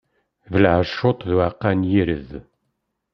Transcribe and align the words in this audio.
Belɛejjuṭ 0.51 1.19
d 1.29 1.31
uɛeqqa 1.35 1.71
n 1.79 1.81
yired. 1.91 2.29